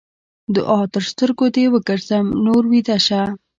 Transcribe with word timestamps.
دوعا؛ 0.53 0.81
تر 0.93 1.03
سترګو 1.11 1.45
دې 1.55 1.65
وګرځم؛ 1.73 2.25
نور 2.45 2.63
ويده 2.71 2.97
شه. 3.05 3.21